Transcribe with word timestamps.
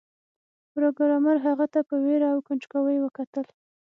پروګرامر 0.73 1.37
هغه 1.47 1.65
ته 1.73 1.79
په 1.89 1.95
ویره 2.05 2.27
او 2.33 2.39
کنجکاوی 2.47 2.97
وکتل 3.01 3.45